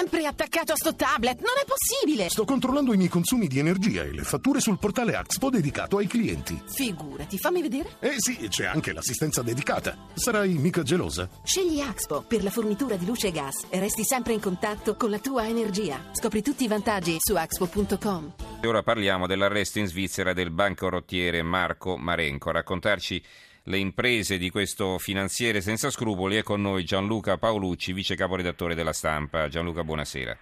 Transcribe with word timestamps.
sempre 0.00 0.24
attaccato 0.24 0.72
a 0.72 0.76
sto 0.76 0.94
tablet, 0.94 1.40
non 1.40 1.52
è 1.62 1.66
possibile! 1.66 2.30
Sto 2.30 2.46
controllando 2.46 2.94
i 2.94 2.96
miei 2.96 3.10
consumi 3.10 3.48
di 3.48 3.58
energia 3.58 4.02
e 4.02 4.12
le 4.12 4.22
fatture 4.22 4.58
sul 4.58 4.78
portale 4.78 5.14
Axpo 5.14 5.50
dedicato 5.50 5.98
ai 5.98 6.06
clienti. 6.06 6.58
Figurati, 6.64 7.36
fammi 7.36 7.60
vedere. 7.60 7.96
Eh 8.00 8.14
sì, 8.16 8.48
c'è 8.48 8.64
anche 8.64 8.94
l'assistenza 8.94 9.42
dedicata. 9.42 9.94
Sarai 10.14 10.54
mica 10.54 10.82
gelosa? 10.82 11.28
Scegli 11.42 11.80
Axpo 11.80 12.24
per 12.26 12.42
la 12.42 12.48
fornitura 12.48 12.96
di 12.96 13.04
luce 13.04 13.26
e 13.26 13.30
gas 13.30 13.66
e 13.68 13.78
resti 13.78 14.02
sempre 14.02 14.32
in 14.32 14.40
contatto 14.40 14.96
con 14.96 15.10
la 15.10 15.18
tua 15.18 15.46
energia. 15.46 16.02
Scopri 16.12 16.40
tutti 16.40 16.64
i 16.64 16.68
vantaggi 16.68 17.16
su 17.18 17.34
axpo.com. 17.34 18.32
E 18.62 18.66
ora 18.66 18.82
parliamo 18.82 19.26
dell'arresto 19.26 19.80
in 19.80 19.86
Svizzera 19.86 20.32
del 20.32 20.50
bancarottiere 20.50 21.42
Marco 21.42 21.98
Marenco. 21.98 22.48
A 22.48 22.52
raccontarci 22.52 23.22
le 23.64 23.78
imprese 23.78 24.38
di 24.38 24.50
questo 24.50 24.98
finanziere 24.98 25.60
senza 25.60 25.90
scrupoli 25.90 26.36
è 26.36 26.42
con 26.42 26.60
noi 26.60 26.84
Gianluca 26.84 27.36
Paolucci, 27.38 27.92
vice 27.92 28.16
caporedattore 28.16 28.74
della 28.74 28.92
stampa. 28.92 29.48
Gianluca, 29.48 29.84
buonasera. 29.84 30.36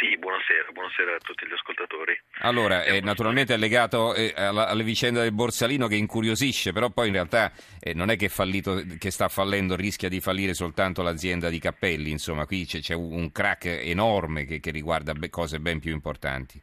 Sì, 0.00 0.16
buonasera, 0.16 0.70
buonasera 0.72 1.14
a 1.14 1.18
tutti 1.18 1.46
gli 1.46 1.52
ascoltatori. 1.52 2.18
Allora, 2.38 2.84
eh, 2.84 3.00
naturalmente 3.00 3.52
è 3.52 3.58
legato 3.58 4.14
eh, 4.14 4.32
alla, 4.34 4.66
alle 4.66 4.82
vicende 4.82 5.20
del 5.20 5.32
Borsalino 5.32 5.88
che 5.88 5.96
incuriosisce, 5.96 6.72
però 6.72 6.88
poi 6.88 7.08
in 7.08 7.12
realtà 7.12 7.52
eh, 7.78 7.92
non 7.92 8.08
è 8.08 8.16
che, 8.16 8.30
fallito, 8.30 8.82
che, 8.98 9.10
sta 9.10 9.28
fallendo, 9.28 9.76
rischia 9.76 10.08
di 10.08 10.20
fallire 10.20 10.54
soltanto 10.54 11.02
l'azienda 11.02 11.50
di 11.50 11.58
Cappelli, 11.58 12.10
insomma, 12.10 12.46
qui 12.46 12.64
c'è, 12.64 12.80
c'è 12.80 12.94
un 12.94 13.30
crack 13.30 13.66
enorme 13.66 14.46
che, 14.46 14.58
che 14.58 14.70
riguarda 14.70 15.12
cose 15.28 15.60
ben 15.60 15.80
più 15.80 15.92
importanti. 15.92 16.58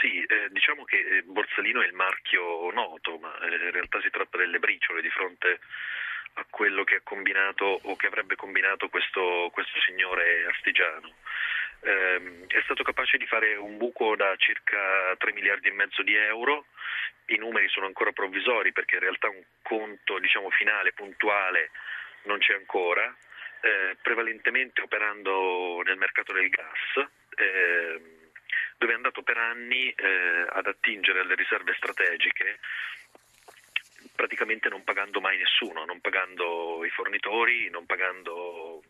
Sì, 0.00 0.18
eh, 0.22 0.48
diciamo 0.50 0.84
che 0.84 0.96
eh, 0.96 1.21
Borsalino 1.32 1.82
è 1.82 1.86
il 1.86 1.94
marchio 1.94 2.70
noto, 2.70 3.18
ma 3.18 3.36
eh, 3.40 3.54
in 3.54 3.70
realtà 3.70 4.00
si 4.00 4.10
tratta 4.10 4.36
delle 4.38 4.58
briciole 4.58 5.02
di 5.02 5.10
fronte 5.10 5.60
a 6.34 6.46
quello 6.48 6.84
che 6.84 6.96
ha 6.96 7.00
combinato 7.02 7.80
o 7.82 7.96
che 7.96 8.06
avrebbe 8.06 8.36
combinato 8.36 8.88
questo, 8.88 9.50
questo 9.52 9.78
signore 9.80 10.46
artigiano. 10.46 11.14
Eh, 11.80 12.46
è 12.46 12.60
stato 12.62 12.84
capace 12.84 13.18
di 13.18 13.26
fare 13.26 13.56
un 13.56 13.76
buco 13.76 14.14
da 14.14 14.34
circa 14.36 15.14
3 15.18 15.32
miliardi 15.32 15.68
e 15.68 15.72
mezzo 15.72 16.02
di 16.02 16.14
euro, 16.14 16.66
i 17.26 17.36
numeri 17.36 17.68
sono 17.68 17.86
ancora 17.86 18.12
provvisori 18.12 18.72
perché 18.72 18.96
in 18.96 19.02
realtà 19.02 19.28
un 19.28 19.42
conto 19.62 20.18
diciamo, 20.18 20.50
finale, 20.50 20.92
puntuale, 20.92 21.70
non 22.24 22.38
c'è 22.38 22.54
ancora, 22.54 23.14
eh, 23.60 23.96
prevalentemente 24.00 24.82
operando 24.82 25.82
nel 25.84 25.96
mercato 25.96 26.32
del 26.32 26.48
gas. 26.48 27.08
Eh, 27.36 28.20
dove 28.82 28.94
è 28.94 28.96
andato 28.96 29.22
per 29.22 29.36
anni 29.36 29.90
eh, 29.90 30.46
ad 30.48 30.66
attingere 30.66 31.20
alle 31.20 31.36
riserve 31.36 31.72
strategiche 31.76 32.58
praticamente 34.16 34.68
non 34.68 34.82
pagando 34.82 35.20
mai 35.20 35.38
nessuno, 35.38 35.84
non 35.84 36.00
pagando 36.00 36.84
i 36.84 36.90
fornitori, 36.90 37.70
non 37.70 37.86
pagando, 37.86 38.82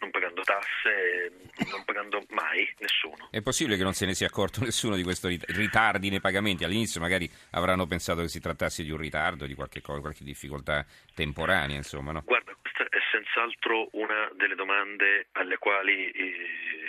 non 0.00 0.10
pagando 0.10 0.42
tasse, 0.42 1.30
non 1.70 1.84
pagando 1.84 2.24
mai 2.30 2.68
nessuno. 2.78 3.28
È 3.30 3.40
possibile 3.40 3.76
che 3.76 3.84
non 3.84 3.94
se 3.94 4.06
ne 4.06 4.14
sia 4.14 4.26
accorto 4.26 4.60
nessuno 4.66 4.96
di 4.96 5.04
questi 5.04 5.40
ritardi 5.48 6.10
nei 6.10 6.20
pagamenti? 6.20 6.64
All'inizio 6.64 7.00
magari 7.00 7.30
avranno 7.52 7.86
pensato 7.86 8.22
che 8.22 8.28
si 8.28 8.40
trattasse 8.40 8.82
di 8.82 8.90
un 8.90 8.98
ritardo, 8.98 9.46
di 9.46 9.54
qualche, 9.54 9.80
cosa, 9.80 10.00
qualche 10.00 10.24
difficoltà 10.24 10.84
temporanea, 11.14 11.76
insomma, 11.76 12.10
no? 12.10 12.22
Guarda, 12.24 12.56
questa 12.60 12.84
è 12.84 12.98
senz'altro 13.12 13.88
una 13.92 14.28
delle 14.34 14.56
domande 14.56 15.28
alle 15.32 15.58
quali 15.58 16.10
il 16.14 16.81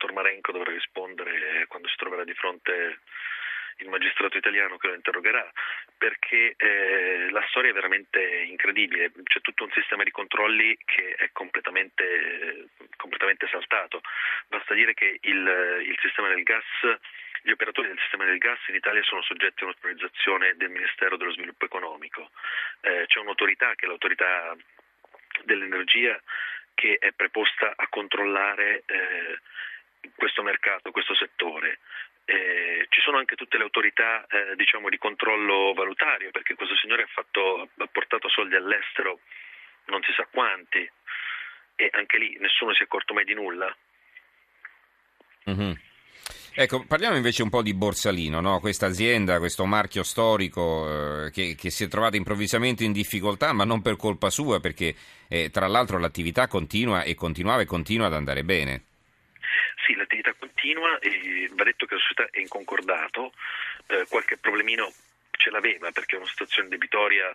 dottor 0.00 0.12
Marenco 0.12 0.52
dovrà 0.52 0.72
rispondere 0.72 1.66
quando 1.68 1.88
si 1.88 1.96
troverà 1.96 2.24
di 2.24 2.32
fronte 2.32 3.00
il 3.76 3.88
magistrato 3.88 4.36
italiano 4.36 4.76
che 4.76 4.88
lo 4.88 4.94
interrogerà, 4.94 5.50
perché 5.96 6.54
eh, 6.56 7.28
la 7.30 7.44
storia 7.48 7.70
è 7.70 7.74
veramente 7.74 8.20
incredibile, 8.20 9.10
c'è 9.24 9.40
tutto 9.40 9.64
un 9.64 9.70
sistema 9.72 10.02
di 10.02 10.10
controlli 10.10 10.76
che 10.84 11.14
è 11.14 11.30
completamente, 11.32 12.68
completamente 12.96 13.48
saltato. 13.48 14.02
Basta 14.48 14.74
dire 14.74 14.92
che 14.92 15.18
il, 15.22 15.82
il 15.86 15.98
sistema 16.00 16.28
del 16.28 16.42
gas 16.42 16.64
gli 17.42 17.52
operatori 17.52 17.88
del 17.88 17.98
sistema 18.00 18.26
del 18.26 18.36
gas 18.36 18.58
in 18.68 18.74
Italia 18.74 19.02
sono 19.02 19.22
soggetti 19.22 19.62
a 19.62 19.66
un'autorizzazione 19.66 20.56
del 20.56 20.68
Ministero 20.68 21.16
dello 21.16 21.32
Sviluppo 21.32 21.64
Economico. 21.64 22.30
Eh, 22.82 23.04
c'è 23.06 23.18
un'autorità 23.18 23.74
che 23.76 23.86
è 23.86 23.88
l'autorità 23.88 24.54
dell'energia 25.44 26.20
che 26.74 26.98
è 26.98 27.12
preposta 27.12 27.72
a 27.76 27.88
controllare 27.88 28.82
eh, 28.86 29.38
questo 30.14 30.42
mercato, 30.42 30.90
questo 30.90 31.14
settore. 31.14 31.80
Eh, 32.24 32.86
ci 32.90 33.00
sono 33.00 33.18
anche 33.18 33.34
tutte 33.34 33.56
le 33.56 33.64
autorità 33.64 34.24
eh, 34.26 34.54
diciamo, 34.54 34.88
di 34.88 34.98
controllo 34.98 35.72
valutario 35.72 36.30
perché 36.30 36.54
questo 36.54 36.76
signore 36.76 37.02
ha, 37.02 37.08
fatto, 37.08 37.68
ha 37.76 37.86
portato 37.86 38.28
soldi 38.28 38.54
all'estero 38.54 39.20
non 39.86 40.00
si 40.02 40.12
sa 40.16 40.26
quanti 40.30 40.88
e 41.74 41.90
anche 41.92 42.18
lì 42.18 42.36
nessuno 42.40 42.72
si 42.72 42.80
è 42.80 42.84
accorto 42.84 43.14
mai 43.14 43.24
di 43.24 43.34
nulla. 43.34 43.74
Mm-hmm. 45.50 45.72
Ecco, 46.52 46.84
parliamo 46.84 47.16
invece 47.16 47.42
un 47.42 47.48
po' 47.48 47.62
di 47.62 47.74
Borsalino, 47.74 48.40
no? 48.40 48.60
questa 48.60 48.86
azienda, 48.86 49.38
questo 49.38 49.64
marchio 49.64 50.02
storico 50.02 51.26
eh, 51.26 51.30
che, 51.30 51.54
che, 51.54 51.70
si 51.70 51.84
è 51.84 51.88
trovato 51.88 52.16
improvvisamente 52.16 52.84
in 52.84 52.92
difficoltà, 52.92 53.52
ma 53.52 53.64
non 53.64 53.82
per 53.82 53.96
colpa 53.96 54.30
sua, 54.30 54.60
perché 54.60 54.94
eh, 55.28 55.50
tra 55.50 55.68
l'altro 55.68 55.98
l'attività 55.98 56.48
continua 56.48 57.02
e 57.02 57.14
continuava 57.14 57.62
e 57.62 57.66
continua 57.66 58.06
ad 58.06 58.14
andare 58.14 58.44
bene. 58.44 58.84
Sì, 59.90 59.96
l'attività 59.96 60.32
continua 60.38 61.00
e 61.00 61.50
va 61.52 61.64
detto 61.64 61.86
che 61.86 61.94
la 61.94 62.00
società 62.00 62.28
è 62.30 62.38
in 62.38 62.46
concordato, 62.46 63.32
eh, 63.88 64.06
qualche 64.08 64.36
problemino 64.36 64.92
ce 65.32 65.50
l'aveva 65.50 65.90
perché 65.90 66.14
è 66.14 66.18
una 66.18 66.28
situazione 66.28 66.68
debitoria 66.68 67.34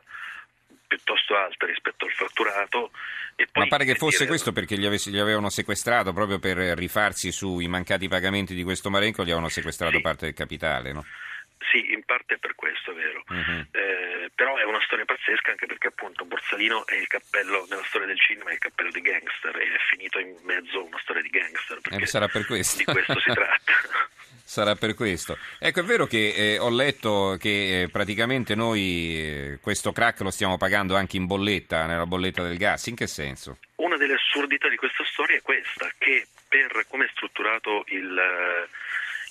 piuttosto 0.87 1.35
alta 1.35 1.65
rispetto 1.65 2.05
al 2.05 2.11
fatturato. 2.11 2.91
Ma 3.53 3.67
pare 3.67 3.83
che 3.83 3.95
fosse 3.95 4.19
dire... 4.19 4.29
questo 4.29 4.53
perché 4.53 4.77
gli, 4.77 4.85
avessi, 4.85 5.11
gli, 5.11 5.17
avevano 5.17 5.49
sequestrato 5.49 6.13
proprio 6.13 6.39
per 6.39 6.55
rifarsi 6.77 7.33
sui 7.33 7.67
mancati 7.67 8.07
pagamenti 8.07 8.55
di 8.55 8.63
questo 8.63 8.89
Marenco, 8.89 9.23
gli 9.23 9.27
avevano 9.27 9.49
sequestrato 9.49 9.97
sì. 9.97 10.01
parte 10.01 10.25
del 10.25 10.33
capitale, 10.33 10.93
no? 10.93 11.05
Sì, 11.71 11.91
in 11.93 12.03
parte 12.03 12.35
è 12.35 12.37
per 12.37 12.55
questo, 12.55 12.91
è 12.91 12.93
vero. 12.93 13.23
Uh-huh. 13.27 13.65
Eh, 13.71 14.31
però 14.35 14.57
è 14.57 14.63
una 14.63 14.81
storia 14.85 15.05
pazzesca 15.05 15.51
anche 15.51 15.65
perché 15.65 15.87
appunto 15.87 16.25
Borsalino 16.25 16.85
è 16.85 16.95
il 16.95 17.07
cappello 17.07 17.65
nella 17.69 17.83
storia 17.85 18.07
del 18.07 18.19
cinema, 18.19 18.49
è 18.49 18.53
il 18.53 18.59
cappello 18.59 18.91
di 18.91 19.01
gangster 19.01 19.55
e 19.57 19.63
è 19.63 19.79
finito 19.89 20.19
in 20.19 20.35
mezzo 20.43 20.79
a 20.79 20.83
una 20.83 20.99
storia 21.01 21.21
di 21.21 21.29
gangster. 21.29 21.79
Eh, 21.89 22.05
sarà 22.05 22.27
per 22.27 22.45
questo. 22.45 22.77
Di 22.77 22.85
questo 22.85 23.19
si 23.19 23.31
tratta. 23.31 23.73
sarà 24.43 24.75
per 24.75 24.93
questo. 24.93 25.37
Ecco, 25.59 25.79
è 25.79 25.83
vero 25.83 26.05
che 26.05 26.33
eh, 26.35 26.59
ho 26.59 26.69
letto 26.69 27.35
che 27.39 27.81
eh, 27.81 27.89
praticamente 27.89 28.55
noi 28.55 29.17
eh, 29.17 29.59
questo 29.61 29.91
crack 29.91 30.21
lo 30.21 30.31
stiamo 30.31 30.57
pagando 30.57 30.95
anche 30.95 31.17
in 31.17 31.25
bolletta, 31.25 31.85
nella 31.85 32.05
bolletta 32.05 32.43
del 32.43 32.57
gas. 32.57 32.87
In 32.87 32.95
che 32.95 33.07
senso? 33.07 33.57
Una 33.75 33.97
delle 33.97 34.13
assurdità 34.13 34.69
di 34.69 34.75
questa 34.75 35.03
storia 35.05 35.37
è 35.37 35.41
questa, 35.41 35.89
che 35.97 36.27
per 36.47 36.85
come 36.87 37.05
è 37.05 37.09
strutturato 37.11 37.83
il 37.87 38.17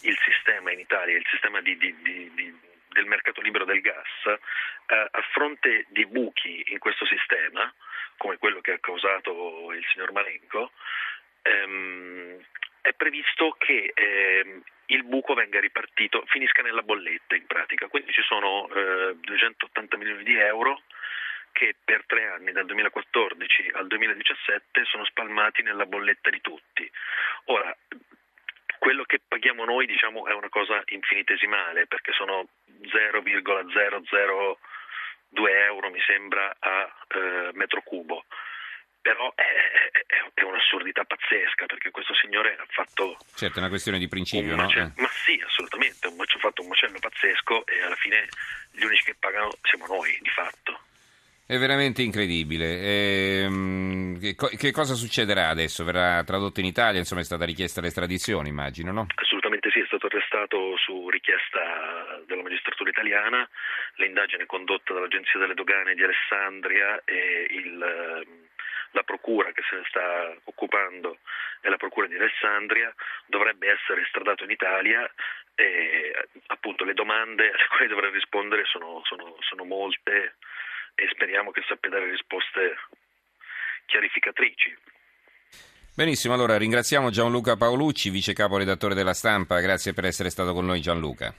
il 0.05 0.19
sistema 0.25 0.73
in 0.73 0.81
Italia, 0.81 1.17
il 1.17 1.27
sistema 1.31 1.61
di, 1.61 1.77
di, 1.77 1.95
di, 2.03 2.59
del 2.89 3.07
mercato 3.07 3.41
libero 3.41 3.65
del 3.65 3.81
gas, 3.81 4.27
eh, 4.27 5.09
a 5.11 5.23
fronte 5.33 5.87
di 5.89 6.07
buchi 6.07 6.65
in 6.69 6.79
questo 6.79 7.07
sistema, 7.07 7.73
come 8.17 8.39
quello 8.39 8.61
che 8.61 8.73
ha 8.73 8.79
causato 8.79 9.73
il 9.73 9.85
signor 9.93 10.13
Marenco, 10.13 10.73
ehm, 11.43 12.39
è 12.81 12.93
previsto 12.93 13.57
che 13.59 13.93
ehm, 13.95 14.63
il 14.87 15.05
buco 15.05 15.35
venga 15.35 15.61
ripartito, 15.61 16.23
finisca 16.27 16.63
nella 16.63 16.83
bolletta 16.83 17.35
in 17.35 17.47
pratica, 17.47 17.89
quindi 17.89 18.13
ci 18.13 18.23
sono 18.23 18.69
eh, 18.69 19.17
280 19.21 19.97
milioni 19.97 20.23
di 20.23 20.37
euro 20.37 20.83
che 21.53 21.77
per 21.83 22.05
tre 22.07 22.27
anni, 22.27 22.53
dal 22.53 22.67
2014 22.67 23.71
al 23.75 23.87
2017, 23.87 24.85
sono 24.85 25.05
spalmati 25.05 25.63
nella 25.63 25.87
bolletta 25.87 26.29
di 26.29 26.41
tutti. 26.41 26.91
Ora, 27.45 27.75
quello 28.85 29.05
che 29.05 29.23
paghiamo 29.27 29.65
noi 29.65 29.87
diciamo, 29.87 30.27
è 30.27 30.35
una 30.35 30.51
cosa 30.51 30.83
infinitesimale 30.93 31.87
perché 31.87 32.13
sono 32.13 32.49
0,002 32.83 34.59
euro 35.65 35.89
mi 35.91 36.01
sembra 36.07 36.55
a 36.59 36.95
eh, 37.09 37.49
metro 37.55 37.81
cubo 37.81 38.27
però 39.01 39.33
è, 39.35 39.43
è, 39.43 40.31
è, 40.35 40.43
un'assurdità 40.43 41.05
pazzesca 41.05 41.65
perché 41.65 41.91
questo 41.91 42.15
signore 42.15 42.57
ha 42.61 42.67
fatto 42.69 43.17
certo 43.35 43.57
è 43.57 43.61
una 43.61 43.71
questione 43.71 43.99
di 43.99 44.07
principio 44.07 44.55
no? 44.55 44.69
Eh. 44.69 44.93
ma 44.97 45.09
sì 45.09 45.43
assolutamente 45.43 46.07
ha 46.07 46.39
fatto 46.39 46.61
un 46.61 46.69
macello 46.69 46.99
pazzesco 46.99 47.65
e 47.65 47.81
alla 47.81 47.97
fine 47.97 48.29
gli 48.73 48.85
unici 48.85 49.05
che 49.05 49.17
pagano 49.19 49.49
siamo 49.63 49.87
noi 49.87 50.19
di 50.21 50.29
fatto 50.29 50.84
è 51.47 51.59
veramente 51.59 52.03
incredibile. 52.03 53.45
Ehm, 53.45 54.19
che, 54.19 54.35
che, 54.35 54.73
cosa 54.73 54.95
succederà 54.95 55.49
adesso? 55.49 55.85
Verrà 55.85 56.25
tradotto 56.25 56.61
in 56.61 56.67
Italia? 56.67 56.99
Insomma, 56.99 57.21
è 57.21 57.25
stata 57.25 57.45
richiesta 57.45 57.81
l'estradizione, 57.81 58.49
immagino, 58.49 58.93
no? 58.93 59.07
Assolutamente 59.15 59.71
sì, 59.71 59.81
è 59.81 59.87
stato 59.87 60.07
arrestato 60.07 60.77
su 60.79 61.09
richiesta 61.11 62.23
della 62.27 62.43
magistratura 62.43 62.89
italiana. 62.91 63.49
L'indagine 63.97 64.47
condotta 64.47 64.95
dall'Agenzia 64.95 65.39
delle 65.39 65.55
Dogane 65.55 65.95
di 65.95 66.03
Alessandria 66.03 67.03
e 67.05 67.47
il, 67.51 67.79
la 68.93 69.03
procura 69.03 69.53
che 69.53 69.63
se 69.69 69.77
ne 69.77 69.85
sta 69.89 70.35
occupando 70.45 71.19
è 71.61 71.69
la 71.69 71.77
procura 71.77 72.07
di 72.07 72.17
Alessandria, 72.17 72.93
dovrebbe 73.27 73.71
essere 73.71 74.03
estradato 74.03 74.45
in 74.45 74.51
Italia 74.51 75.11
e 75.55 76.13
appunto 76.47 76.85
le 76.85 76.95
domande 76.95 77.51
alle 77.51 77.67
quali 77.69 77.89
dovrà 77.89 78.11
rispondere 78.11 78.65
sono, 78.65 79.03
sono, 79.05 79.37
sono 79.41 79.65
molte 79.65 80.37
e 80.95 81.09
speriamo 81.11 81.51
che 81.51 81.63
sappia 81.67 81.91
dare 81.91 82.11
risposte 82.11 82.77
chiarificatrici. 83.87 84.77
Benissimo, 85.95 86.35
allora 86.35 86.57
ringraziamo 86.57 87.11
Gianluca 87.11 87.57
Paolucci, 87.57 88.11
vice 88.11 88.33
capo 88.33 88.57
redattore 88.57 88.95
della 88.95 89.15
stampa, 89.15 89.61
grazie 89.61 89.93
per 89.93 90.05
essere 90.05 90.31
stato 90.31 90.53
con 90.53 90.67
noi 90.67 90.81
Gianluca. 90.81 91.33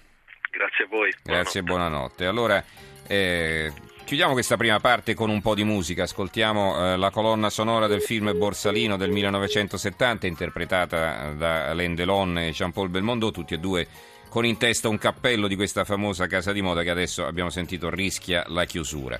Grazie 0.50 0.86
a 0.86 0.88
voi. 0.88 1.14
Grazie 1.22 1.60
e 1.60 1.64
buonanotte. 1.64 2.26
Allora, 2.26 2.64
eh, 3.06 3.74
chiudiamo 4.06 4.32
questa 4.32 4.56
prima 4.56 4.80
parte 4.80 5.14
con 5.14 5.30
un 5.30 5.42
po' 5.42 5.56
di 5.56 5.66
musica, 5.66 6.04
ascoltiamo 6.04 6.94
eh, 6.94 6.98
la 6.98 7.10
colonna 7.10 7.50
sonora 7.50 7.88
del 7.88 8.02
film 8.02 8.38
Borsalino 8.38 8.96
del 8.96 9.12
1970 9.12 10.26
interpretata 10.28 11.34
da 11.34 11.68
Alain 11.68 11.94
Delon 11.94 12.38
e 12.38 12.52
Jean-Paul 12.52 12.88
Belmondo, 12.88 13.32
tutti 13.32 13.56
e 13.56 13.58
due 13.58 13.88
con 14.30 14.46
in 14.46 14.58
testa 14.58 14.90
un 14.90 14.98
cappello 14.98 15.48
di 15.48 15.56
questa 15.56 15.86
famosa 15.86 16.28
casa 16.28 16.52
di 16.52 16.62
moda 16.62 16.84
che 16.84 16.90
adesso 16.90 17.26
abbiamo 17.26 17.50
sentito 17.50 17.90
rischia 17.90 18.44
la 18.48 18.66
chiusura. 18.66 19.18